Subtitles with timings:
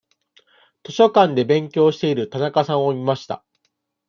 [0.83, 3.45] 図書館で勉強している田中さんを見ました。